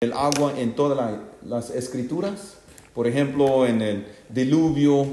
[0.00, 2.54] el agua en todas las escrituras.
[2.94, 5.08] Por ejemplo, en el diluvio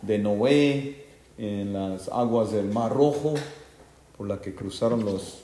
[0.00, 1.04] de Noé,
[1.36, 3.34] en las aguas del Mar Rojo,
[4.16, 5.40] por la que cruzaron los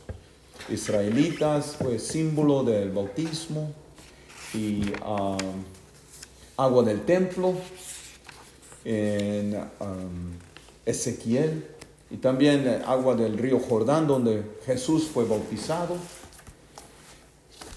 [0.70, 3.70] israelitas, fue símbolo del bautismo.
[4.54, 5.36] Y um,
[6.56, 7.52] agua del templo,
[8.82, 9.60] en
[10.86, 11.66] Ezequiel,
[12.10, 15.98] y también agua del río Jordán, donde Jesús fue bautizado.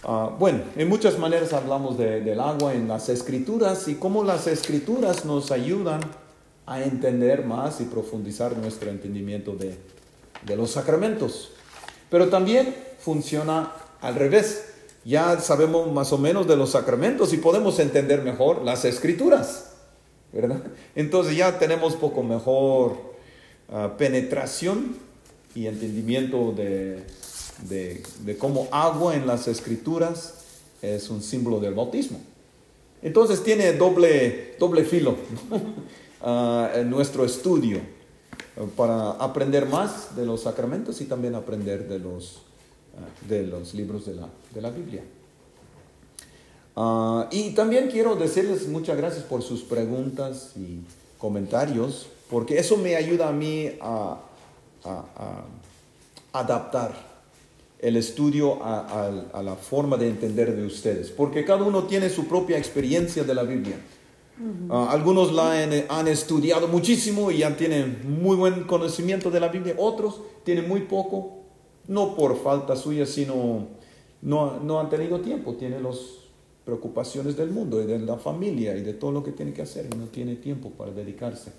[0.04, 5.26] Ah, bueno, en muchas maneras hablamos del agua en las escrituras y cómo las escrituras
[5.26, 6.00] nos ayudan
[6.66, 9.76] a entender más y profundizar nuestro entendimiento de,
[10.56, 11.52] los sacramentos.
[12.10, 14.66] Pero también funciona al revés.
[15.04, 19.72] Ya sabemos más o menos de los sacramentos y podemos entender mejor las escrituras,
[20.32, 20.62] ¿verdad?
[20.96, 22.98] Entonces ya tenemos poco mejor
[23.72, 24.96] ah, penetración
[25.56, 27.04] y entendimiento de,
[27.68, 30.36] de, cómo agua en las escrituras
[30.82, 32.20] es un símbolo del bautismo.
[33.02, 35.16] Entonces tiene doble, doble filo
[36.22, 37.80] ah, en nuestro estudio
[38.76, 42.42] para aprender más de los sacramentos y también aprender de los,
[42.98, 45.04] ah, de los libros de la, de la Biblia.
[46.76, 50.80] Ah, y también quiero decirles muchas gracias por sus preguntas y
[51.18, 54.20] comentarios, porque eso me ayuda a mí a,
[54.86, 55.44] a
[56.32, 57.10] adaptar
[57.80, 62.58] el estudio a, la forma de entender de ustedes, porque cada uno tiene su propia
[62.58, 63.78] experiencia de la Biblia.
[64.70, 69.76] Ah, algunos la han, estudiado muchísimo y ya tienen muy buen conocimiento de la Biblia,
[69.78, 71.40] otros tienen muy poco,
[71.88, 73.68] no por falta suya, sino
[74.22, 75.98] no, no han tenido tiempo, tienen las
[76.64, 79.88] preocupaciones del mundo y de la familia y de todo lo que tiene que hacer
[79.92, 81.52] y no tiene tiempo para dedicarse.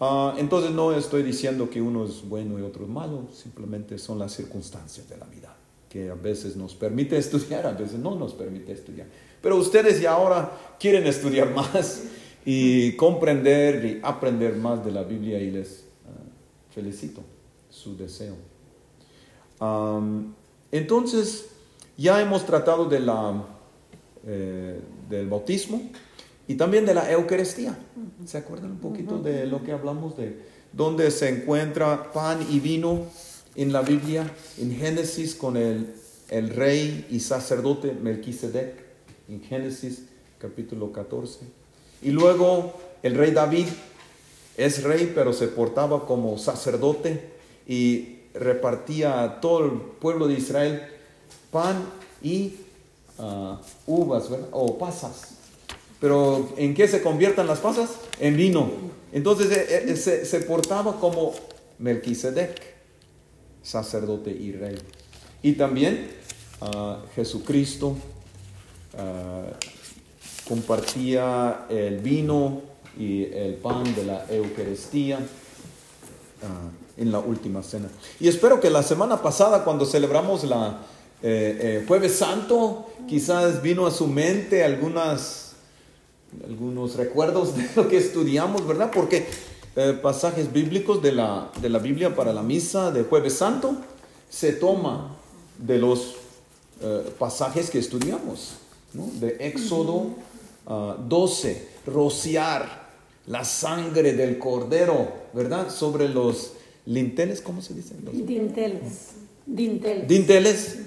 [0.00, 4.18] Ah, entonces no estoy diciendo que uno es bueno y otro es malo, simplemente son
[4.18, 5.56] las circunstancias de la vida,
[5.88, 9.06] que a veces nos permite estudiar, a veces no nos permite estudiar.
[9.40, 12.02] Pero ustedes ya ahora quieren estudiar más
[12.44, 17.22] y comprender y aprender más de la Biblia y les ah, felicito
[17.70, 18.36] su deseo.
[20.70, 21.46] entonces,
[21.96, 23.44] ya hemos tratado de la,
[24.26, 25.80] eh, del bautismo,
[26.46, 27.76] y también de la Eucaristía.
[28.26, 30.38] ¿Se acuerdan un poquito de lo que hablamos de
[30.72, 33.06] dónde se encuentra pan y vino
[33.54, 34.30] en la Biblia?
[34.58, 35.94] En Génesis con el,
[36.30, 38.74] el rey y sacerdote Melquisedec,
[39.28, 40.04] en Génesis
[40.38, 41.40] capítulo 14.
[42.02, 43.66] Y luego el rey David
[44.56, 47.32] es rey, pero se portaba como sacerdote
[47.66, 50.82] y repartía a todo el pueblo de Israel
[51.50, 51.76] pan
[52.22, 52.56] y
[53.18, 55.38] ah, uvas o pasas
[56.04, 57.92] pero ¿en qué se conviertan las pasas?
[58.20, 58.70] En vino.
[59.10, 61.32] Entonces eh, eh, se, portaba como
[61.78, 62.60] Melquisedec,
[63.62, 64.76] sacerdote y rey.
[65.42, 66.10] Y también
[66.60, 67.96] ah, Jesucristo
[68.98, 69.44] ah,
[70.46, 72.60] compartía el vino
[72.98, 75.20] y el pan de la Eucaristía
[76.42, 77.88] ah, en la última cena.
[78.20, 80.82] Y espero que la semana pasada, cuando celebramos la
[81.22, 85.43] eh, Jueves Santo, quizás vino a su mente algunas
[86.46, 88.90] algunos recuerdos de lo que estudiamos, ¿verdad?
[88.92, 89.26] Porque
[89.76, 93.76] eh, pasajes bíblicos de la, de la Biblia para la misa de jueves santo
[94.28, 95.16] se toma
[95.58, 96.16] de los
[96.80, 98.54] eh, pasajes que estudiamos,
[98.92, 99.08] ¿no?
[99.20, 100.10] De Éxodo
[101.08, 102.84] 12, ah, rociar
[103.26, 105.70] la sangre del cordero, ¿verdad?
[105.70, 106.52] Sobre los
[106.86, 107.94] linteles, ¿cómo se dice?
[108.12, 109.10] dinteles.
[109.46, 110.08] Dinteles.
[110.08, 110.78] Dinteles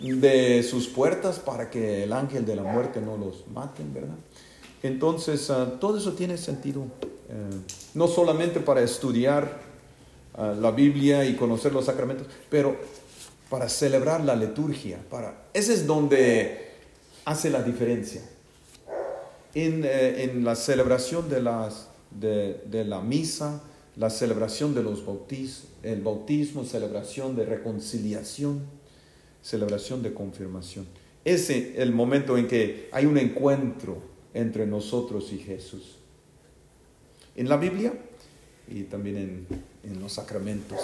[0.00, 4.16] de sus puertas para que el ángel de la muerte no los maten, ¿verdad?
[4.84, 6.82] Entonces, ah, todo eso tiene sentido,
[7.30, 7.56] eh,
[7.94, 9.62] no solamente para estudiar
[10.34, 12.76] ah, la Biblia y conocer los sacramentos, pero
[13.48, 14.98] para celebrar la liturgia.
[15.08, 16.68] Para, ese es donde
[17.24, 18.20] hace la diferencia.
[19.54, 23.62] En, eh, la celebración de, las, de, la misa,
[23.96, 25.02] la celebración de los
[25.82, 28.60] el bautismo, celebración de reconciliación,
[29.40, 30.86] celebración de confirmación.
[31.24, 35.96] Ese es el momento en que hay un encuentro entre nosotros y Jesús.
[37.36, 37.92] En la Biblia
[38.68, 39.46] y también
[39.82, 40.78] en, los sacramentos.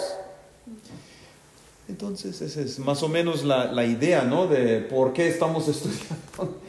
[1.87, 4.47] Entonces, esa es más o menos la, idea, ¿no?
[4.47, 6.59] De por qué estamos estudiando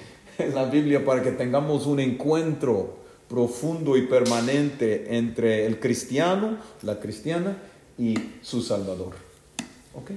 [0.55, 2.97] la Biblia para que tengamos un encuentro
[3.29, 7.57] profundo y permanente entre el cristiano, la cristiana
[7.97, 9.15] y su Salvador.
[9.95, 10.11] ¿Ok?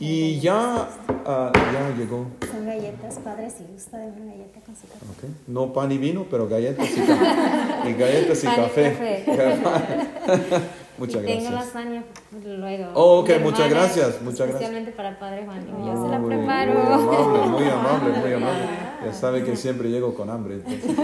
[0.00, 2.26] Y ya, uh, ya llegó.
[2.50, 5.04] Son galletas, padre, si gusta de una galleta con su café.
[5.18, 5.30] Okay.
[5.46, 7.90] No pan y vino, pero galletas y café.
[7.90, 9.24] y galletas y café.
[10.96, 11.52] Muchas Tengo gracias.
[11.74, 12.04] lasaña
[12.44, 12.90] luego.
[12.94, 14.54] Oh, ok, muchas gracias, muchas gracias.
[14.54, 15.66] Especialmente para el Padre Juan.
[15.66, 16.72] y Yo se la Muy- preparo.
[16.72, 18.64] Muy amable, muy amable, muy amable.
[19.04, 20.54] Ya sabe que siempre llego con hambre.
[20.54, 20.96] entonces.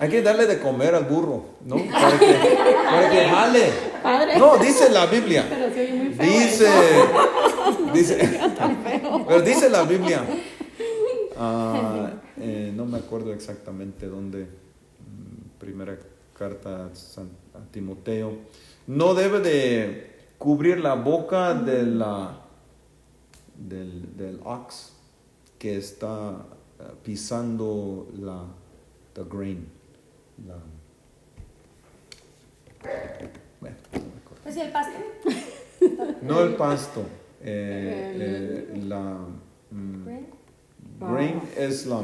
[0.00, 1.76] Hay que darle de comer al burro, ¿no?
[1.76, 2.56] Para que,
[2.90, 3.70] para que jale.
[4.02, 4.38] Padre.
[4.38, 5.44] No, dice la Biblia.
[5.48, 6.26] Pero se oye muy feo.
[6.26, 6.66] Dice,
[7.92, 8.18] dice,
[9.28, 10.24] pero dice la Biblia.
[11.38, 14.44] ah, eh, no me acuerdo exactamente dónde.
[14.44, 15.98] mm, Primera
[16.36, 18.32] carta a, San- a Timoteo.
[18.86, 22.38] No debe de cubrir la boca de la,
[23.56, 24.92] del, del ox
[25.58, 26.42] que está ah,
[27.02, 28.44] pisando la
[29.14, 29.66] the grain.
[30.46, 30.56] La,
[33.60, 34.14] bueno, no me.
[34.42, 34.98] Pues el pasto.
[36.22, 37.04] No el pasto,
[37.44, 39.18] eh, eh, la
[39.70, 40.26] mm, Grain.
[41.00, 42.02] grain es la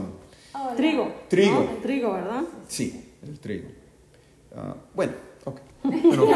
[0.53, 1.13] Oh, Trigo.
[1.29, 1.61] Trigo.
[1.61, 1.67] ¿no?
[1.83, 2.43] Trigo, ¿verdad?
[2.69, 3.69] sí, el trigo.
[4.55, 5.13] Ah, bueno,
[5.45, 5.61] ok.
[5.85, 6.27] Bueno,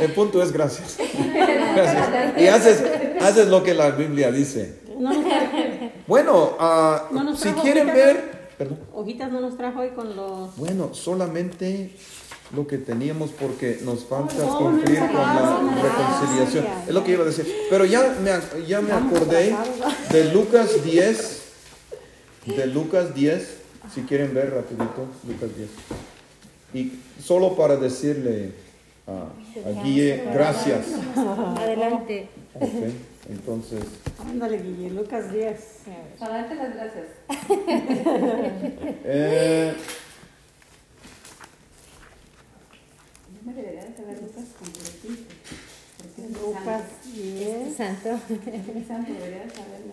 [0.00, 0.98] el punto es gracias.
[1.74, 2.38] Gracias.
[2.40, 2.84] Y haces,
[3.20, 4.80] haces lo que la Biblia dice.
[4.98, 5.56] No nos trajo,
[6.06, 8.78] Bueno, ah, No si quieren hojitas, ver, perdón.
[8.94, 10.56] hojitas no nos trajo hoy con los...
[10.56, 11.90] Bueno, solamente
[12.54, 16.66] lo que teníamos porque nos falta cumplir con la reconciliación.
[16.86, 17.46] Es lo que iba a decir.
[17.70, 19.56] Pero ya me, ya me acordé
[20.10, 21.42] de Lucas 10.
[22.46, 23.56] De Lucas 10.
[23.94, 25.68] Si quieren ver rapidito, Lucas 10.
[26.74, 28.52] Y solo para decirle
[29.06, 29.28] a,
[29.68, 30.86] a Guille, gracias.
[31.16, 32.28] Adelante.
[32.54, 32.70] Ok,
[33.30, 33.80] entonces,
[34.20, 35.56] Ándale, Guille, Lucas 10.
[36.18, 37.06] Para darte las gracias.
[39.04, 39.72] eh,
[43.31, 44.18] Yo me saber.
[45.98, 46.84] Porque es santo.
[47.14, 47.76] 10.
[47.76, 48.08] Santo.
[48.10, 49.92] Es santo, saberlo.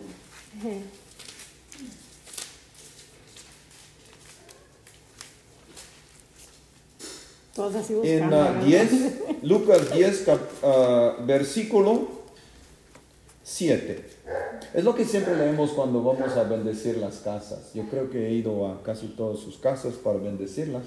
[7.54, 8.36] Todos así en buscando.
[8.40, 8.64] ah, ¿verdad?
[8.66, 12.08] 10, Lucas 10, cap- ah, versículo
[13.42, 14.04] 7.
[14.72, 17.72] Es lo que siempre leemos cuando vamos a bendecir las casas.
[17.74, 20.84] Yo creo que he ido a casi todas sus casas para bendecirlas.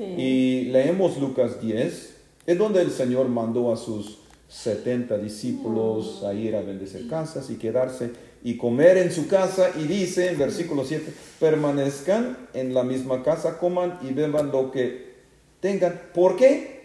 [0.00, 0.14] Sí.
[0.16, 2.16] Y leemos Lucas 10,
[2.46, 7.56] es donde el Señor mandó a sus 70 discípulos a ir a bendecir casas y
[7.56, 8.12] quedarse
[8.42, 9.72] y comer en su casa.
[9.78, 15.16] Y dice en versículo 7, permanezcan en la misma casa, coman y beban lo que
[15.60, 16.00] tengan.
[16.14, 16.80] ¿Por qué?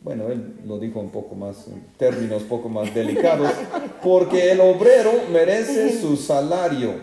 [0.00, 3.50] Bueno, él lo dijo un poco más, en términos poco más delicados,
[4.02, 6.94] porque el obrero merece su salario.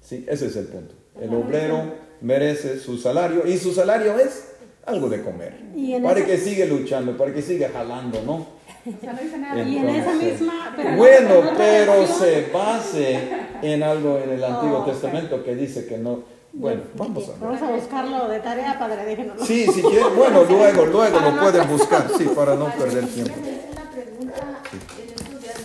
[0.00, 0.94] Sí, ese es el punto.
[1.20, 4.51] El obrero merece su salario y su salario es
[4.86, 5.54] algo de comer.
[5.74, 8.32] Y en Para esa- que siga luchando, para que siga jalando, ¿no?
[8.34, 9.62] O sea, no dice nada.
[9.62, 10.72] Y en esa Entonces, misma...
[10.76, 13.18] pero en bueno, otra pero versión- se base
[13.62, 14.84] en algo en el Antiguo Oh.
[14.84, 16.20] Testamento que dice que no.
[16.52, 17.38] Bueno, vamos a ver.
[17.40, 19.44] Vamos a buscarlo de tarea, padre, déjenoslo.
[19.46, 23.32] Sí, si quieren, bueno, luego, luego lo pueden buscar, sí, para no perder tiempo.
[23.72, 24.60] Una pregunta
[25.00, 25.64] en estos días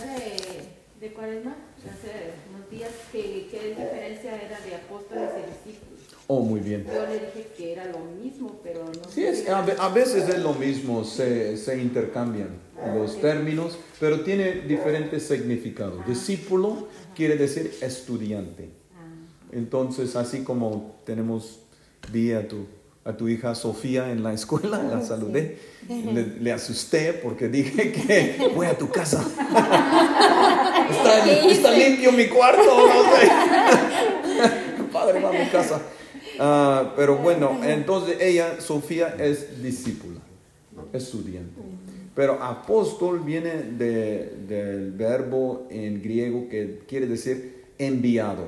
[1.00, 5.97] de, de cuaresma, hace unos días, que qué diferencia era de apóstoles y discípulos.
[6.30, 6.84] Oh, muy bien.
[6.86, 10.40] Yo le dije que era lo mismo, pero no Sí, es, a, a veces es
[10.40, 12.50] lo mismo, se, se intercambian
[12.94, 16.06] los términos, pero tiene diferentes significados.
[16.06, 16.86] Discípulo
[17.16, 18.68] quiere decir estudiante.
[19.52, 21.60] Entonces, así como tenemos,
[22.12, 22.66] vi a tu,
[23.06, 25.56] a tu hija Sofía en la escuela, la saludé,
[25.88, 29.22] le, le asusté porque dije que voy a tu casa.
[30.90, 33.30] está, está limpio mi cuarto, no sé.
[34.92, 35.80] Padre, va a mi casa.
[36.38, 40.20] Ah, pero bueno, entonces ella, Sofía, es discípula,
[40.92, 41.60] estudiante.
[42.14, 48.44] Pero apóstol viene de- del verbo en griego que quiere decir enviado.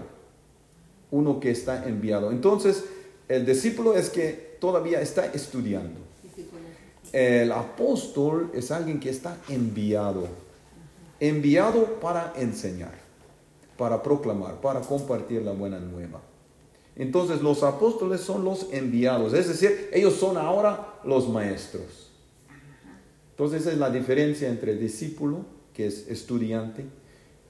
[1.12, 2.30] Uno que está enviado.
[2.30, 2.84] Entonces,
[3.28, 6.00] el discípulo es que todavía está estudiando.
[7.12, 10.28] El apóstol es alguien que está enviado.
[11.18, 12.94] Enviado para enseñar,
[13.76, 16.20] para proclamar, para compartir la buena nueva.
[17.00, 22.10] Entonces los apóstoles son los enviados, es decir, ellos son ahora los maestros.
[23.30, 26.84] Entonces esa es la diferencia entre discípulo, que es estudiante,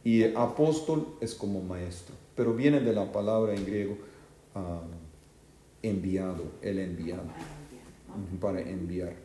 [0.05, 2.15] y apóstol es como maestro.
[2.37, 3.99] Pero viene de la palabra en griego
[4.55, 4.83] ah,
[5.83, 7.25] enviado, el enviado,
[8.41, 9.17] para enviar.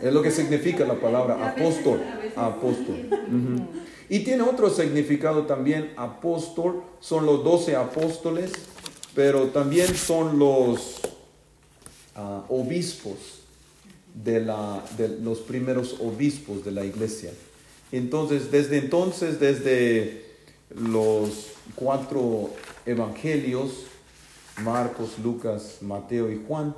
[0.00, 2.00] Es lo que significa la palabra apóstol.
[2.36, 3.08] Apóstol.
[4.06, 5.94] Y tiene otro significado también.
[5.96, 8.52] Apóstol son los doce apóstoles,
[9.14, 11.00] pero también son los
[12.14, 13.42] ah, obispos
[14.14, 17.32] de, la, de los primeros obispos de la iglesia.
[17.92, 20.24] Entonces, desde entonces, desde
[20.74, 22.50] los cuatro
[22.86, 23.84] evangelios,
[24.62, 26.74] Marcos, Lucas, Mateo y Juan,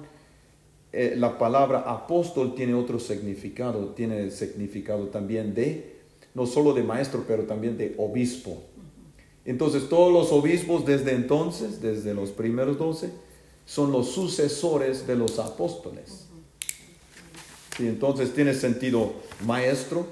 [0.92, 5.96] eh, la palabra apóstol tiene otro significado, tiene significado también de,
[6.34, 8.62] no solo de maestro, pero también de obispo.
[9.46, 13.10] Entonces todos los obispos desde entonces, desde los primeros doce,
[13.64, 16.26] son los sucesores de los apóstoles.
[17.78, 19.12] Y entonces tiene sentido
[19.44, 20.06] maestro,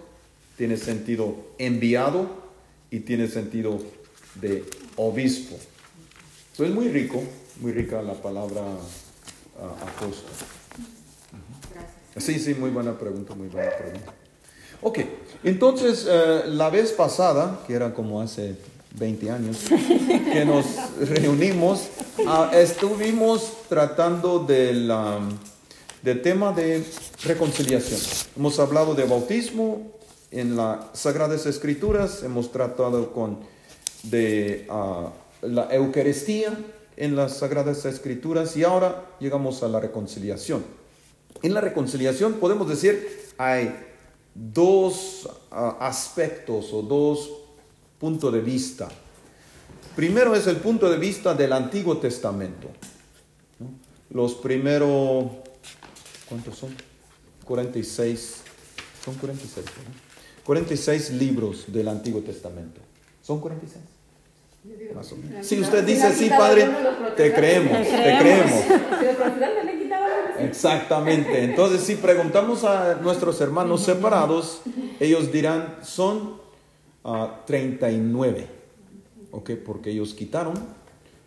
[0.57, 2.29] tiene sentido enviado
[2.91, 3.79] y tiene sentido
[4.41, 4.65] de
[4.97, 5.57] obispo.
[6.53, 7.23] Eso es muy rico,
[7.61, 8.63] muy rica la palabra
[9.61, 10.31] ah, apóstol.
[12.17, 14.15] Sí, sí, muy buena pregunta, muy buena pregunta.
[14.83, 15.01] Ok,
[15.43, 18.55] entonces eh, la vez pasada, que era como hace
[18.95, 19.59] 20 años,
[20.33, 20.67] que nos
[21.01, 21.89] reunimos,
[22.27, 25.37] ah, estuvimos tratando del, um,
[26.03, 26.85] del tema de
[27.25, 28.01] reconciliación.
[28.37, 29.93] Hemos hablado de bautismo
[30.31, 33.41] en las Sagradas Escrituras, hemos tratado con
[34.05, 35.11] de ah,
[35.43, 36.57] la Eucaristía
[36.97, 40.65] en las Sagradas Escrituras y ahora llegamos a la reconciliación.
[41.43, 43.75] En la reconciliación podemos decir hay
[44.35, 47.44] dos ah, aspectos o dos
[48.05, 48.87] puntos de vista.
[49.97, 52.69] Primero es el punto de vista del Antiguo Testamento.
[54.11, 55.25] Los primeros,
[56.29, 56.77] ¿cuántos son?
[57.47, 58.43] 46,
[59.03, 59.95] son 46, ¿no?
[60.45, 62.83] 46 libros del Antiguo Testamento.
[63.23, 63.83] ¿Son 46?
[64.95, 65.47] Más o menos.
[65.47, 66.69] Si usted dice sí, padre,
[67.17, 68.65] te creemos, te creemos.
[70.41, 71.43] Exactamente.
[71.43, 74.61] Entonces, si preguntamos a nuestros hermanos separados,
[75.01, 76.44] ellos dirán, son
[77.05, 78.47] ah, 39.
[79.31, 79.51] ¿Ok?
[79.65, 80.55] Porque ellos quitaron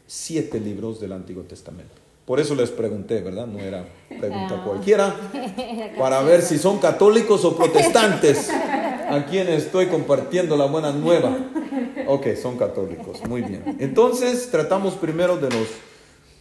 [0.06, 1.94] siete libros del Antiguo Testamento.
[2.26, 3.48] Por eso les pregunté, ¿verdad?
[3.48, 5.16] No era pregunta cualquiera.
[5.98, 8.50] Para ver si son católicos o protestantes.
[8.50, 11.38] A quien estoy compartiendo la buena nueva.
[12.08, 13.22] Ok, son católicos.
[13.30, 13.78] Muy bien.
[13.80, 15.68] Entonces, tratamos primero de los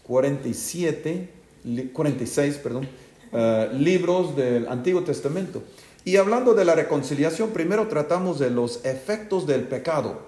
[0.05, 1.29] 47
[1.65, 2.89] li- 46 perdón,
[3.33, 5.63] eh, libros del Antiguo Testamento.
[6.07, 10.21] Y hablando de la reconciliación, primero tratamos de los efectos del pecado.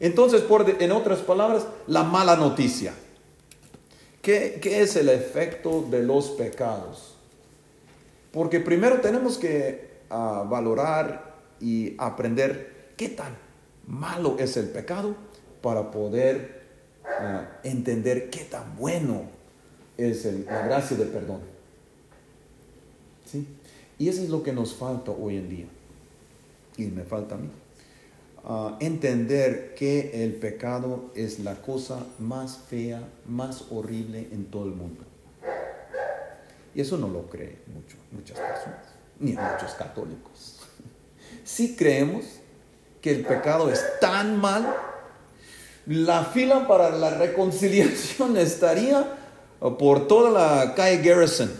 [0.00, 2.92] Entonces, por en otras palabras, la mala noticia.
[4.20, 7.14] ¿Qué, qué es el efecto de los pecados?
[8.32, 13.34] Porque primero tenemos que ah, valorar y aprender qué tan
[13.86, 15.16] malo es el pecado
[15.62, 16.64] para poder
[17.18, 19.22] ah, entender qué tan bueno
[19.96, 21.40] es el- la gracia de perdón.
[23.98, 25.66] Y eso es lo que nos falta hoy en día.
[26.76, 27.48] Y me falta a mí.
[28.44, 34.70] Ah, entender que el pecado es la cosa más fea, más horrible en todo el
[34.70, 35.02] mundo.
[36.74, 38.86] Y eso no lo cree mucho, muchas personas,
[39.18, 40.54] ni muchos católicos.
[41.44, 42.26] Si creemos
[43.00, 44.74] que el pecado es tan mal,
[45.86, 49.16] la fila para la reconciliación estaría
[49.78, 51.50] por toda la calle Garrison.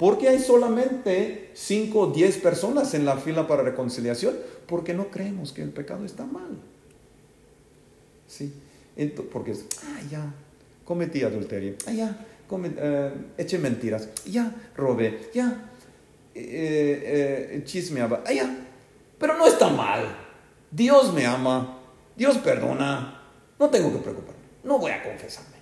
[0.00, 4.34] ¿Por qué hay solamente 5 o 10 personas en la fila para reconciliación?
[4.66, 6.56] Porque no creemos que el pecado está mal.
[8.26, 8.50] ¿Sí?
[9.30, 10.32] Porque es, ah, ya,
[10.86, 15.70] cometí adulterio, ah, ya, come- eh, eché mentiras, ya, robé, ya,
[16.34, 18.56] eh, eh, chismeaba, ah, ya,
[19.18, 20.16] pero no está mal.
[20.70, 21.78] Dios me ama,
[22.16, 23.20] Dios perdona,
[23.58, 25.56] no tengo que preocuparme, no voy a confesarme.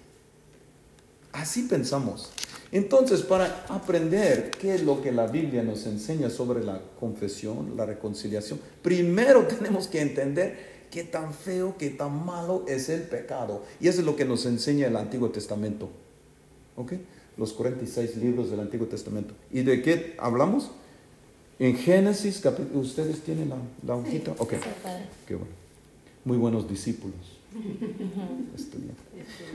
[1.32, 2.30] Así pensamos.
[2.70, 7.86] Entonces, para aprender qué es lo que la Biblia nos enseña sobre la confesión, la
[7.86, 13.64] reconciliación, primero tenemos que entender qué tan feo, qué tan malo es el pecado.
[13.80, 15.88] Y eso es lo que nos enseña el Antiguo Testamento.
[16.76, 16.92] ¿Ok?
[17.36, 19.34] Los 46 libros del Antiguo Testamento.
[19.50, 20.70] ¿Y de qué hablamos?
[21.58, 23.56] En Génesis, capítulo, ¿ustedes tienen la,
[23.86, 24.32] la hojita?
[24.38, 24.58] Ok, Sí,
[25.26, 25.50] qué bueno.
[26.24, 27.37] Muy buenos discípulos.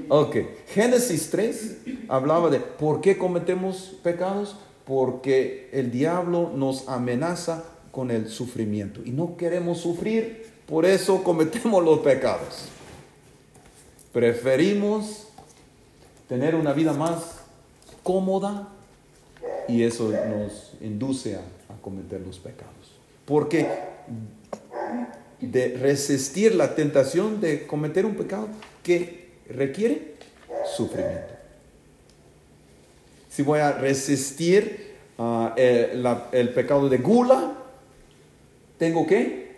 [0.10, 1.78] Ok, Génesis 3
[2.10, 9.12] hablaba de por qué cometemos pecados, porque el diablo nos amenaza con el sufrimiento y
[9.12, 12.66] no queremos sufrir, por eso cometemos los pecados.
[14.12, 15.28] Preferimos
[16.28, 17.40] tener una vida más
[18.02, 18.70] cómoda
[19.68, 22.74] y eso nos induce a, a cometer los pecados.
[23.26, 23.68] Porque
[25.52, 28.48] de resistir la tentación de cometer un pecado
[28.82, 30.14] que requiere
[30.76, 31.34] sufrimiento.
[33.30, 37.58] Si voy a resistir la- el pecado de gula,
[38.78, 39.54] tengo que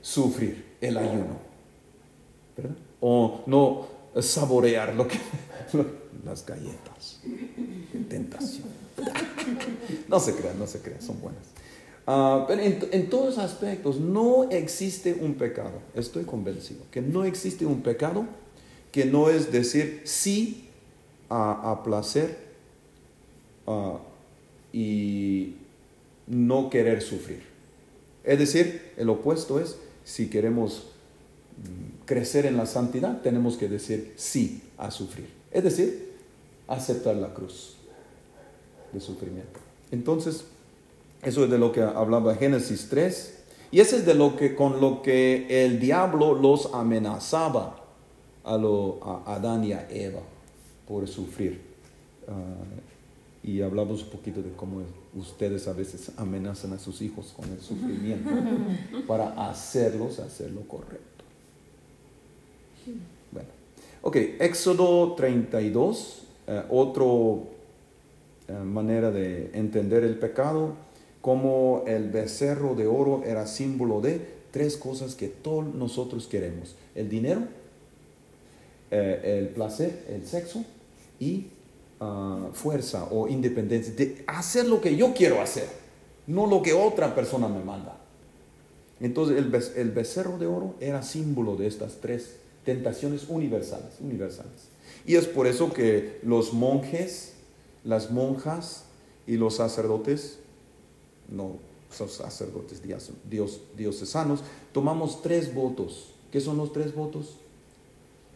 [0.00, 1.38] sufrir el ayuno.
[3.00, 3.86] O no
[4.20, 5.18] saborear lo que,
[6.24, 7.20] las galletas.
[8.08, 8.68] Tentación.
[10.08, 11.42] No se crean, no se crean, son buenas.
[12.10, 15.82] Ah, pero en, todos aspectos no existe un pecado.
[15.94, 18.24] Estoy convencido que no existe un pecado
[18.90, 20.70] que no es decir sí
[21.28, 22.38] a, a placer
[23.66, 23.98] ah,
[24.72, 25.56] y
[26.26, 27.42] no querer sufrir.
[28.24, 30.86] Es decir, el opuesto es, si queremos
[31.58, 35.28] mm, crecer en la santidad, tenemos que decir sí a sufrir.
[35.52, 36.14] Es decir,
[36.68, 37.76] aceptar la cruz
[38.94, 39.60] de sufrimiento.
[39.90, 40.46] Entonces,
[41.22, 43.34] eso es de lo que hablaba Génesis 3.
[43.70, 47.76] Y ese es de lo que, con lo que el diablo los amenazaba
[48.44, 50.20] a, lo, a Adán y a Eva
[50.86, 51.60] por sufrir.
[52.26, 52.32] Ah,
[53.42, 54.82] y hablamos un poquito de cómo
[55.14, 58.30] ustedes a veces amenazan a sus hijos con el sufrimiento
[59.06, 61.24] para hacerlos hacer lo correcto.
[63.30, 63.48] Bueno,
[64.02, 67.04] ok, Éxodo 32, eh, otra
[68.64, 70.74] manera de entender el pecado,
[71.20, 77.08] como el becerro de oro era símbolo de tres cosas que todos nosotros queremos, el
[77.08, 77.42] dinero,
[78.90, 80.64] eh, el placer, el sexo
[81.20, 81.48] y
[82.00, 85.68] ah, fuerza o independencia, de hacer lo que yo quiero hacer,
[86.26, 87.96] no lo que otra persona me manda.
[89.00, 94.68] Entonces el, be- el becerro de oro era símbolo de estas tres tentaciones universales, universales.
[95.06, 97.34] Y es por eso que los monjes,
[97.84, 98.84] las monjas
[99.26, 100.38] y los sacerdotes,
[101.28, 104.40] no sacerdotes dios, dios, diocesanos,
[104.72, 106.14] tomamos tres votos.
[106.30, 107.36] ¿Qué son los tres votos?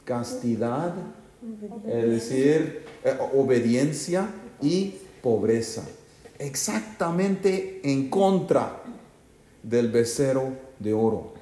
[0.05, 0.95] Castidad,
[1.87, 4.29] es decir, eh, obediencia
[4.61, 5.87] y pobreza.
[6.39, 8.83] Exactamente en contra
[9.63, 11.33] del becerro de oro.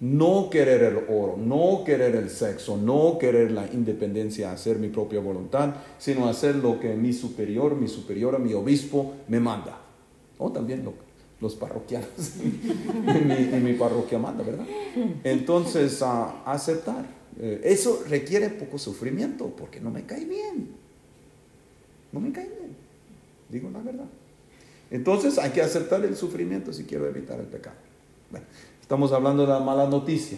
[0.00, 5.20] No querer el oro, no querer el sexo, no querer la independencia, hacer mi propia
[5.20, 9.78] voluntad, sino hacer lo que mi superior, mi superiora, mi obispo me manda.
[10.40, 10.94] O también lo-
[11.40, 12.08] los parroquianos
[13.06, 14.66] en, mi, parroquia manda, ¿verdad?
[15.24, 17.06] Entonces, a aceptar.
[17.40, 20.68] Eh, eso requiere poco sufrimiento porque no me cae bien.
[22.12, 22.76] No me cae bien.
[23.48, 24.04] Digo la verdad.
[24.90, 27.76] Entonces hay que aceptar el sufrimiento si quiero evitar el pecado.
[28.30, 28.44] Bueno,
[28.82, 30.36] estamos hablando de la mala noticia.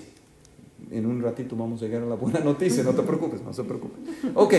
[0.91, 3.65] En un ratito vamos a llegar a la buena noticia, no te preocupes, no se
[3.65, 3.95] preocupe.
[4.35, 4.55] Ok,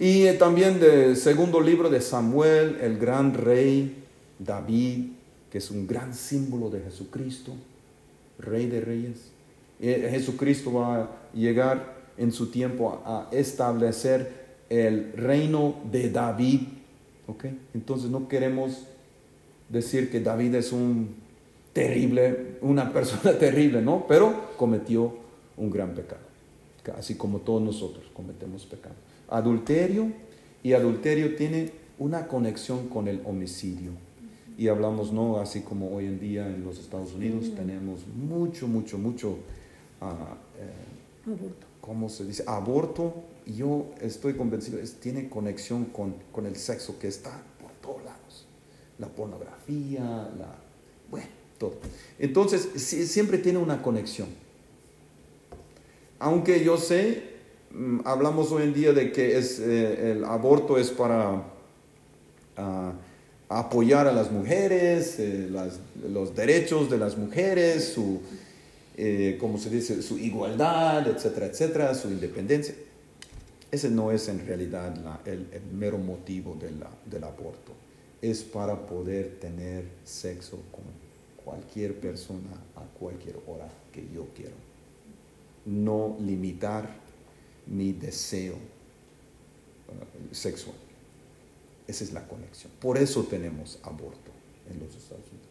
[0.00, 4.01] y también del segundo libro de Samuel, el gran rey
[4.44, 5.12] David,
[5.50, 7.52] que es un gran símbolo de Jesucristo,
[8.38, 9.32] rey de reyes.
[9.80, 16.60] Eh, Jesucristo va a llegar en su tiempo a establecer el reino de David.
[17.26, 17.44] ¿ok?
[17.74, 18.84] Entonces no queremos
[19.68, 21.14] decir que David es un
[21.72, 24.06] terrible, una persona terrible, ¿no?
[24.06, 25.14] Pero cometió
[25.56, 26.22] un gran pecado,
[26.96, 28.94] así como todos nosotros cometemos pecado.
[29.28, 30.12] Adulterio
[30.62, 33.92] y adulterio tiene una conexión con el homicidio.
[34.58, 35.38] Y hablamos, ¿no?
[35.38, 39.38] Así como hoy en día en los Estados Unidos tenemos mucho, mucho, mucho,
[40.00, 41.66] ah, eh, Aborto.
[41.80, 42.44] ¿cómo se dice?
[42.46, 43.14] Aborto.
[43.46, 48.04] Y yo estoy convencido, es, tiene conexión con, con el sexo que está por todos
[48.04, 48.46] lados.
[48.98, 50.54] La pornografía, la...
[51.10, 51.26] Bueno,
[51.58, 51.74] todo.
[52.18, 54.28] Entonces, siempre tiene una conexión.
[56.18, 57.22] Aunque yo sé,
[57.72, 61.42] mm, hablamos hoy en día de que es, eh, el aborto es para
[62.56, 62.92] ah,
[63.58, 65.50] apoyar a las mujeres, eh,
[66.08, 68.20] los derechos de las mujeres, su,
[68.96, 70.02] eh, ¿cómo se dice?
[70.02, 72.74] Su igualdad, etcétera, etcétera, su independencia.
[73.70, 76.56] Ese no es en realidad el, mero motivo
[77.06, 77.72] del aborto.
[78.20, 80.84] Es para poder tener sexo con
[81.44, 84.54] cualquier persona a cualquier hora que yo quiero.
[85.64, 86.88] No limitar
[87.66, 90.76] mi deseo uh, sexual.
[91.92, 92.72] Esa es la conexión.
[92.80, 94.30] Por eso tenemos aborto
[94.70, 95.48] en los Estados Unidos.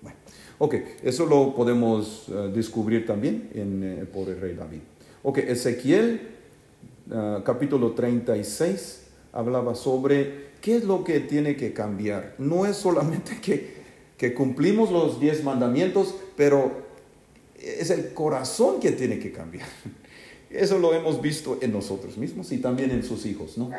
[0.00, 0.16] Bueno,
[0.56, 4.78] ok, eso lo podemos eh, descubrir también en, eh, por el rey David.
[5.22, 6.30] Ok, Ezequiel
[7.10, 9.02] ah, capítulo 36
[9.34, 12.36] hablaba sobre qué es lo que tiene que cambiar.
[12.38, 13.74] No es solamente que,
[14.16, 16.72] que cumplimos los diez mandamientos, pero
[17.60, 19.68] es el corazón que tiene que cambiar.
[20.48, 23.70] Eso lo hemos visto en nosotros mismos y también en sus hijos, ¿no?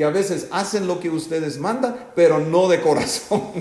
[0.00, 3.42] Que a veces hacen lo que ustedes mandan, pero no de corazón.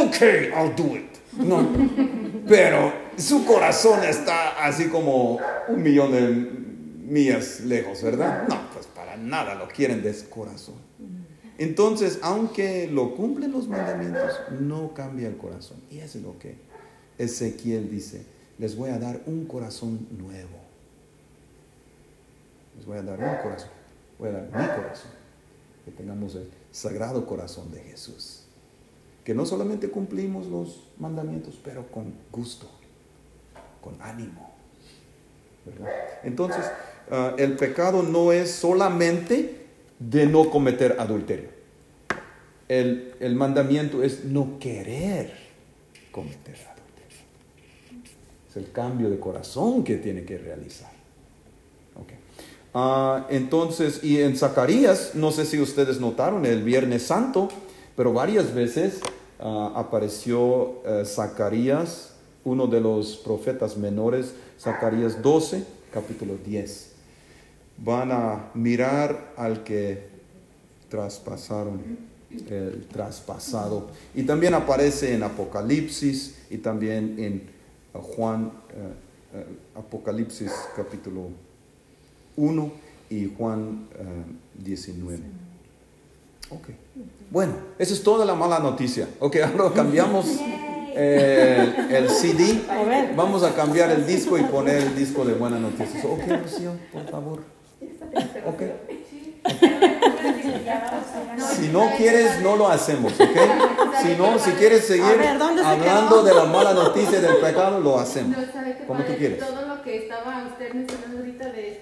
[0.00, 0.16] ok,
[0.52, 1.16] I'll do it.
[1.36, 1.64] No,
[2.48, 8.48] pero su corazón está así como un millón de millas lejos, ¿verdad?
[8.48, 10.74] No, pues para nada lo quieren de corazón.
[11.56, 15.78] Entonces, aunque lo cumplen los mandamientos, no cambia el corazón.
[15.88, 16.56] Y es lo que
[17.16, 18.26] Ezequiel dice,
[18.58, 20.58] les voy a dar un corazón nuevo.
[22.76, 23.70] Les voy a dar un corazón,
[24.30, 25.10] mi corazón.
[25.84, 28.44] Que tengamos el sagrado corazón de Jesús.
[29.24, 32.68] Que no solamente cumplimos los mandamientos, pero con gusto,
[33.80, 34.52] con ánimo.
[36.24, 36.64] Entonces,
[37.10, 39.66] ah, el pecado no es solamente
[39.98, 41.50] de no cometer adulterio.
[42.68, 45.32] el, el mandamiento es no querer
[46.10, 47.24] cometer adulterio.
[48.48, 50.91] Es el cambio de corazón que tiene que realizar.
[52.74, 57.48] Ah, entonces, y en Zacarías, no sé si ustedes notaron el Viernes Santo,
[57.96, 59.00] pero varias veces
[59.40, 66.92] ah, apareció eh, Zacarías, uno de los profetas menores, Zacarías 12, capítulo 10.
[67.78, 70.08] Van a mirar al que
[70.88, 71.80] traspasaron
[72.48, 73.88] el traspasado.
[74.14, 77.42] Y también aparece en Apocalipsis y también en
[77.94, 81.28] uh, Juan, uh, Apocalipsis capítulo
[82.36, 82.72] 1
[83.10, 85.18] y Juan uh, 19.
[86.50, 86.68] Ok.
[87.30, 89.08] Bueno, esa es toda la mala noticia.
[89.18, 90.26] Ok, ahora cambiamos
[90.94, 92.60] eh, el CD.
[93.16, 96.04] Vamos a cambiar el disco y poner el disco de buenas noticias.
[96.04, 97.40] Ok, Rocío, por favor.
[98.46, 98.62] Ok.
[101.38, 103.36] Si no quieres, no lo hacemos, ¿ok?
[104.02, 106.24] Si no, si quieres seguir A ver, ¿dónde se hablando quedó?
[106.24, 108.36] de la mala noticia del pecado, lo hacemos.
[108.36, 109.38] No, ¿sabe qué Como tú quieres.
[109.38, 111.80] Todo lo que estaba usted mencionando ahorita de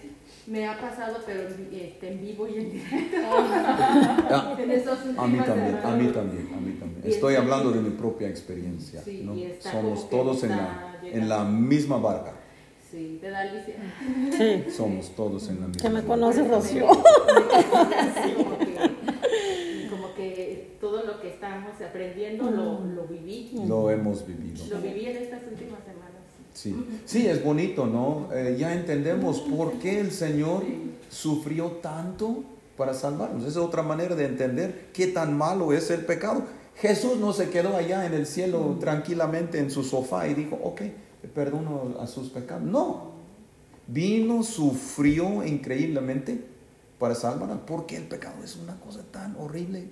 [0.51, 3.17] me ha pasado, pero este, en vivo y en directo.
[4.33, 7.03] Ah, En esos A mí también, a mí también, a mí también.
[7.05, 9.01] Estoy hablando de mi propia experiencia.
[9.03, 9.35] Sí, ¿no?
[9.37, 12.33] y está Somos todos en la, en la misma barca.
[12.91, 13.77] Sí, te da Alicia.
[14.37, 14.65] Sí.
[14.73, 16.09] Somos todos en la misma Que me barca.
[16.09, 16.87] conoce Rocío.
[16.89, 23.53] como, que, como que todo lo que estamos aprendiendo lo, lo viví.
[23.69, 24.65] Lo hemos vivido.
[24.69, 26.10] Lo viví en estas últimas semanas.
[26.53, 26.75] Sí,
[27.07, 28.29] sí, es bonito, ¿no?
[28.33, 30.65] Eh, ya entendemos por qué el Señor
[31.09, 32.43] sufrió tanto
[32.77, 33.43] para salvarnos.
[33.43, 36.45] Esa es otra manera de entender qué tan malo es el pecado.
[36.77, 40.83] Jesús no se quedó allá en el cielo tranquilamente en su sofá y dijo, ok,
[41.35, 42.65] perdono a sus pecados.
[42.65, 43.13] No,
[43.87, 46.43] vino, sufrió increíblemente
[46.99, 49.89] para salvarnos, porque el pecado es una cosa tan horrible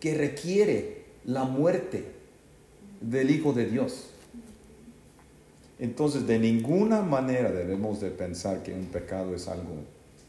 [0.00, 2.12] que requiere la muerte
[3.00, 4.10] del Hijo de Dios.
[5.78, 9.76] Entonces, de ninguna manera debemos de pensar que un pecado es algo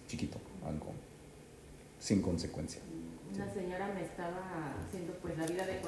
[0.08, 0.88] chiquito, algo
[2.00, 2.82] sin consecuencia.
[3.34, 5.78] Una señora me estaba haciendo pues la vida de